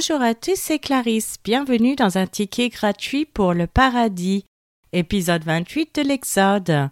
[0.00, 1.34] Bonjour à tous, c'est Clarisse.
[1.44, 4.46] Bienvenue dans un ticket gratuit pour le paradis,
[4.94, 6.88] épisode 28 de l'Exode.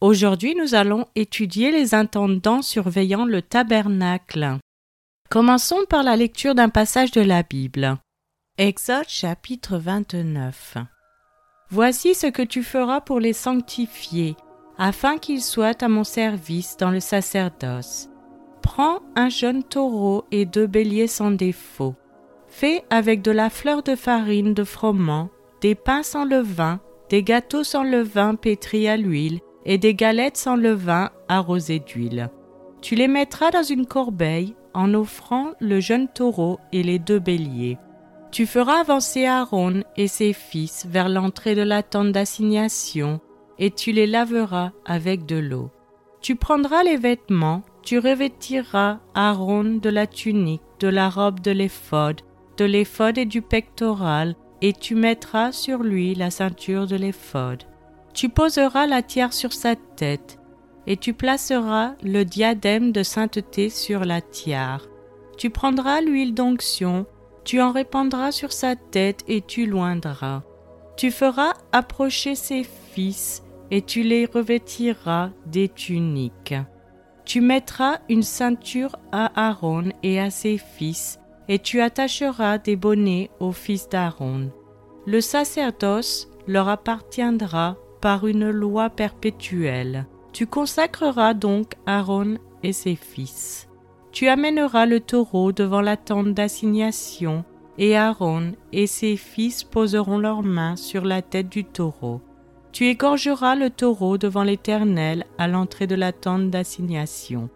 [0.00, 4.58] Aujourd'hui, nous allons étudier les intendants surveillant le tabernacle.
[5.30, 7.98] Commençons par la lecture d'un passage de la Bible.
[8.58, 10.76] Exode chapitre 29.
[11.68, 14.34] Voici ce que tu feras pour les sanctifier,
[14.76, 18.08] afin qu'ils soient à mon service dans le sacerdoce.
[18.60, 21.94] Prends un jeune taureau et deux béliers sans défaut.
[22.50, 27.64] Fais avec de la fleur de farine de froment, des pains sans levain, des gâteaux
[27.64, 32.30] sans levain pétris à l'huile, et des galettes sans levain arrosées d'huile.
[32.82, 37.78] Tu les mettras dans une corbeille en offrant le jeune taureau et les deux béliers.
[38.30, 43.20] Tu feras avancer Aaron et ses fils vers l'entrée de la tente d'assignation,
[43.58, 45.70] et tu les laveras avec de l'eau.
[46.20, 52.20] Tu prendras les vêtements, tu revêtiras Aaron de la tunique, de la robe de l'éphod,
[52.60, 57.64] de l'éphod et du pectoral, et tu mettras sur lui la ceinture de l'éphod.
[58.12, 60.38] Tu poseras la tiare sur sa tête,
[60.86, 64.86] et tu placeras le diadème de sainteté sur la tiare.
[65.38, 67.06] Tu prendras l'huile d'onction,
[67.44, 70.42] tu en répandras sur sa tête et tu loindras.
[70.98, 76.54] Tu feras approcher ses fils, et tu les revêtiras des tuniques.
[77.24, 81.20] Tu mettras une ceinture à Aaron et à ses fils,
[81.50, 84.52] et tu attacheras des bonnets aux fils d'Aaron.
[85.04, 90.06] Le sacerdoce leur appartiendra par une loi perpétuelle.
[90.32, 93.68] Tu consacreras donc Aaron et ses fils.
[94.12, 97.44] Tu amèneras le taureau devant la tente d'assignation,
[97.78, 102.20] et Aaron et ses fils poseront leurs mains sur la tête du taureau.
[102.70, 107.50] Tu égorgeras le taureau devant l'Éternel à l'entrée de la tente d'assignation.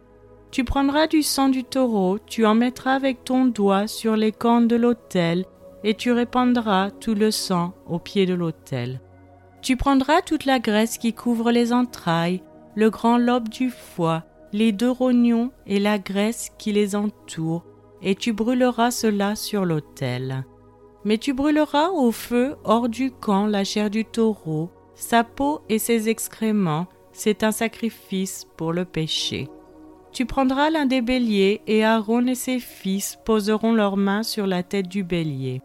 [0.55, 4.69] Tu prendras du sang du taureau, tu en mettras avec ton doigt sur les cornes
[4.69, 5.47] de l'autel,
[5.83, 9.01] et tu répandras tout le sang au pied de l'autel.
[9.63, 12.41] Tu prendras toute la graisse qui couvre les entrailles,
[12.77, 17.65] le grand lobe du foie, les deux rognons et la graisse qui les entoure,
[18.01, 20.47] et tu brûleras cela sur l'autel.
[21.05, 25.81] Mais tu brûleras au feu hors du camp la chair du taureau, sa peau et
[25.81, 29.49] ses excréments, c'est un sacrifice pour le péché.
[30.15, 34.63] Tu prendras l'un des béliers, et Aaron et ses fils poseront leurs mains sur la
[34.63, 35.61] tête du bélier.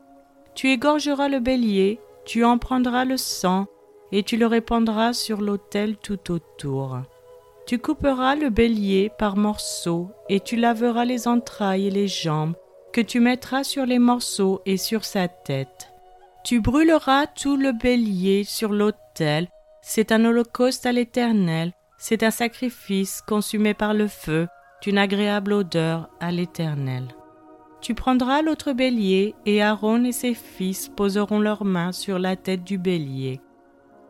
[0.55, 3.67] Tu égorgeras le bélier, tu en prendras le sang,
[4.11, 6.97] et tu le répandras sur l'autel tout autour.
[7.67, 12.55] Tu couperas le bélier par morceaux, et tu laveras les entrailles et les jambes,
[12.91, 15.91] que tu mettras sur les morceaux et sur sa tête.
[16.43, 19.47] Tu brûleras tout le bélier sur l'autel,
[19.83, 24.47] c'est un holocauste à l'Éternel, c'est un sacrifice consumé par le feu,
[24.81, 27.09] d'une agréable odeur à l'Éternel.
[27.81, 32.63] Tu prendras l'autre bélier, et Aaron et ses fils poseront leurs mains sur la tête
[32.63, 33.41] du bélier.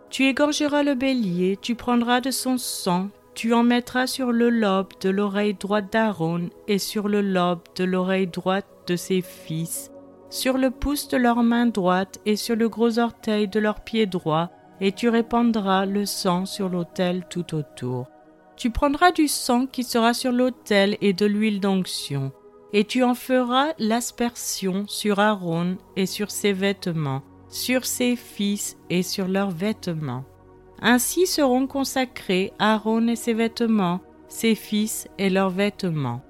[0.09, 4.89] Tu égorgeras le bélier, tu prendras de son sang, tu en mettras sur le lobe
[5.01, 9.91] de l'oreille droite d'Aaron et sur le lobe de l'oreille droite de ses fils,
[10.29, 14.05] sur le pouce de leur main droite et sur le gros orteil de leur pied
[14.05, 14.49] droit,
[14.81, 18.07] et tu répandras le sang sur l'autel tout autour.
[18.55, 22.31] Tu prendras du sang qui sera sur l'autel et de l'huile d'onction,
[22.73, 29.03] et tu en feras l'aspersion sur Aaron et sur ses vêtements, sur ses fils et
[29.03, 30.25] sur leurs vêtements.
[30.81, 36.21] Ainsi seront consacrés Aaron et ses vêtements, ses fils et leurs vêtements.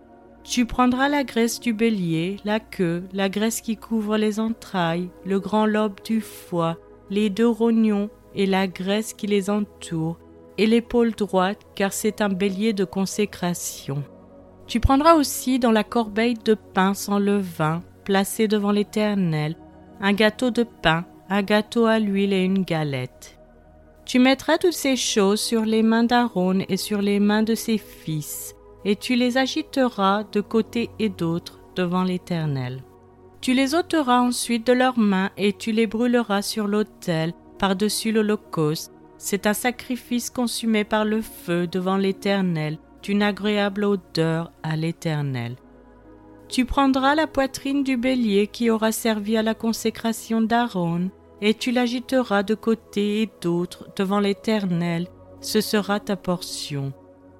[0.44, 5.40] Tu prendras la graisse du bélier, la queue, la graisse qui couvre les entrailles, le
[5.40, 6.78] grand lobe du foie,
[7.10, 10.18] les deux rognons et la graisse qui les entoure,
[10.58, 14.04] et l'épaule droite, car c'est un bélier de consécration.
[14.68, 19.56] Tu prendras aussi dans la corbeille de pain sans levain, placé devant l'Éternel,
[20.02, 23.40] un gâteau de pain, un gâteau à l'huile et une galette.
[24.06, 27.78] Tu mettras toutes ces choses sur les mains d'Aaron et sur les mains de ses
[27.78, 28.56] fils,
[28.86, 32.84] et tu les agiteras de côté et d'autre devant l'Éternel.
[33.42, 38.92] Tu les ôteras ensuite de leurs mains et tu les brûleras sur l'autel par-dessus l'Holocauste.
[39.18, 45.56] C'est un sacrifice consumé par le feu devant l'Éternel, d'une agréable odeur à l'Éternel.
[46.48, 51.12] Tu prendras la poitrine du bélier qui aura servi à la consécration d'Aaron,
[51.42, 55.08] et tu l'agiteras de côté et d'autre devant l'Éternel,
[55.42, 56.92] ce sera ta portion.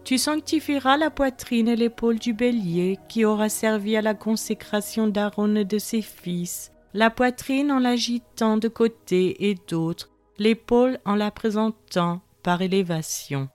[0.04, 5.56] Tu sanctifieras la poitrine et l'épaule du bélier qui aura servi à la consécration d'Aaron
[5.56, 11.32] et de ses fils, la poitrine en l'agitant de côté et d'autre, l'épaule en la
[11.32, 13.50] présentant par élévation.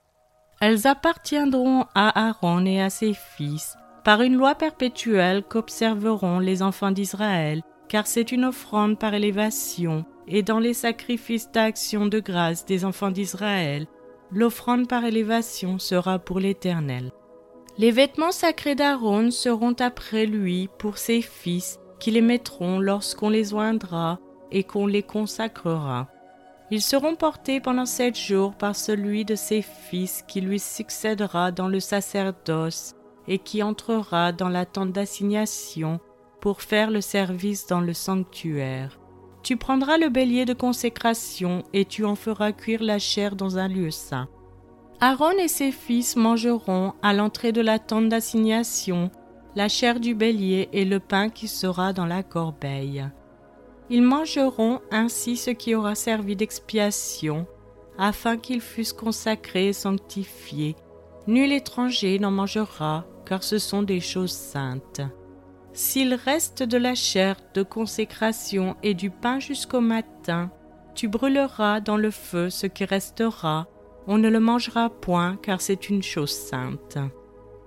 [0.61, 6.91] Elles appartiendront à Aaron et à ses fils, par une loi perpétuelle qu'observeront les enfants
[6.91, 12.85] d'Israël, car c'est une offrande par élévation, et dans les sacrifices d'action de grâce des
[12.85, 13.87] enfants d'Israël,
[14.31, 17.13] l'offrande par élévation sera pour l'Éternel.
[17.77, 21.79] Les vêtements sacrés d'Aaron seront après lui pour ses fils,
[22.11, 24.19] les mettront lorsqu'on les oindra
[24.51, 26.09] et qu'on les consacrera.
[26.71, 31.69] Ils seront portés pendant sept jours par celui de ses fils qui lui succédera dans
[31.69, 32.95] le sacerdoce
[33.29, 36.01] et qui entrera dans la tente d'assignation
[36.41, 38.99] pour faire le service dans le sanctuaire.
[39.43, 43.69] Tu prendras le bélier de consécration et tu en feras cuire la chair dans un
[43.69, 44.29] lieu saint.
[45.01, 49.11] Aaron et ses fils mangeront à l'entrée de la tente d'assignation
[49.57, 53.05] la chair du bélier et le pain qui sera dans la corbeille.
[53.91, 57.47] Ils mangeront ainsi ce qui aura servi d'expiation,
[57.99, 60.75] afin qu'ils fussent consacrés et sanctifiés.
[61.27, 65.01] Nul étranger n'en mangera, car ce sont des choses saintes.
[65.73, 70.51] S'il reste de la chair de consécration et du pain jusqu'au matin,
[70.95, 73.67] tu brûleras dans le feu ce qui restera,
[74.07, 76.99] on ne le mangera point, car c'est une chose sainte.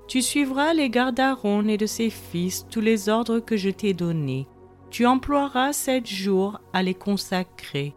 [0.07, 3.94] Tu suivras les gardes d'Aaron et de ses fils tous les ordres que je t'ai
[3.94, 4.48] donnés.
[4.89, 7.94] Tu emploieras sept jours à les consacrer.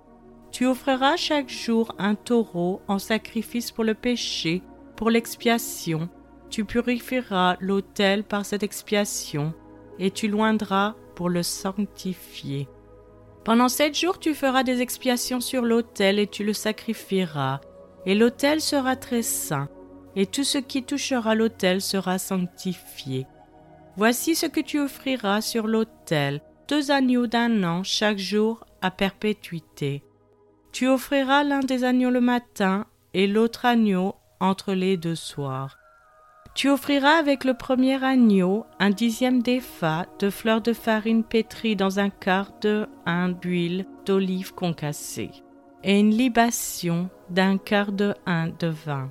[0.51, 4.63] Tu offriras chaque jour un taureau en sacrifice pour le péché,
[4.97, 6.09] pour l'expiation.
[6.51, 9.55] Tu purifieras l'autel par cette expiation
[10.01, 12.69] et tu loindras pour le sanctifier.
[13.45, 17.61] Pendant sept jours tu feras des expiations sur l'autel et tu le sacrifieras,
[18.05, 19.69] et l'autel sera très saint,
[20.17, 23.27] et tout ce qui touchera l'autel sera sanctifié.
[23.97, 30.03] Voici ce que tu offriras sur l'autel, deux agneaux d'un an chaque jour à perpétuité.
[30.73, 35.77] Tu offriras l'un des agneaux le matin et l'autre agneau entre les deux soirs.
[36.55, 42.01] Tu offriras avec le premier agneau un dixième d'effa de fleurs de farine pétrie dans
[42.01, 45.31] un quart de un d'huile d'olive concassée
[45.85, 49.11] et une libation d'un quart de un de vin.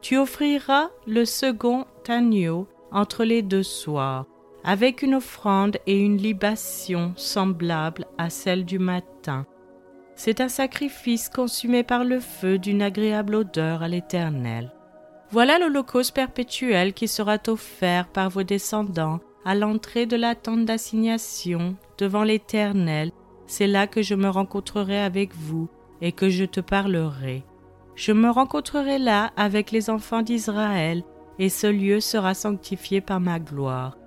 [0.00, 4.26] Tu offriras le second agneau entre les deux soirs,
[4.64, 9.46] avec une offrande et une libation semblable à celle du matin.
[10.16, 14.72] C'est un sacrifice consumé par le feu d'une agréable odeur à l'Éternel.
[15.30, 21.76] Voilà l'Holocauste perpétuel qui sera offert par vos descendants à l'entrée de la tente d'assignation
[21.98, 23.12] devant l'Éternel.
[23.46, 25.68] C'est là que je me rencontrerai avec vous
[26.00, 27.44] et que je te parlerai.
[28.00, 31.02] Je me rencontrerai là avec les enfants d'Israël,
[31.38, 33.98] et ce lieu sera sanctifié par ma gloire.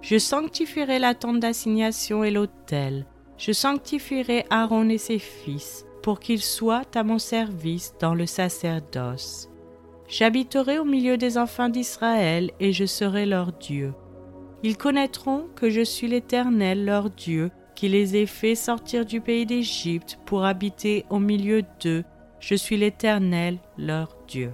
[0.00, 3.04] Je sanctifierai la tente d'assignation et l'autel.
[3.36, 9.50] Je sanctifierai Aaron et ses fils, pour qu'ils soient à mon service dans le sacerdoce.
[10.08, 13.92] J'habiterai au milieu des enfants d'Israël et je serai leur Dieu.
[14.62, 19.44] Ils connaîtront que je suis l'Éternel leur Dieu, qui les ai fait sortir du pays
[19.44, 22.04] d'Égypte pour habiter au milieu d'eux.
[22.42, 24.52] Je suis l'Éternel leur Dieu.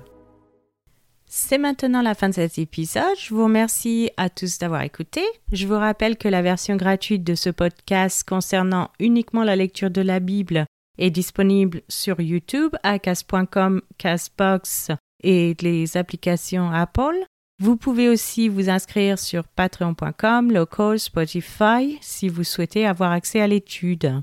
[1.26, 3.16] C'est maintenant la fin de cet épisode.
[3.18, 5.22] Je vous remercie à tous d'avoir écouté.
[5.52, 10.02] Je vous rappelle que la version gratuite de ce podcast concernant uniquement la lecture de
[10.02, 10.66] la Bible
[10.98, 14.90] est disponible sur YouTube à cas.com, Casbox
[15.22, 17.24] et les applications Apple.
[17.60, 23.46] Vous pouvez aussi vous inscrire sur patreon.com, local, Spotify si vous souhaitez avoir accès à
[23.46, 24.22] l'étude.